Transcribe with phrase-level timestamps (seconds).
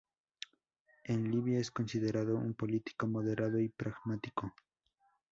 [1.03, 4.55] En Libia es considerado un político moderado y pragmático.